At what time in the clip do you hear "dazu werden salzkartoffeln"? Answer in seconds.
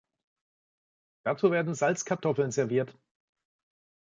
1.23-2.49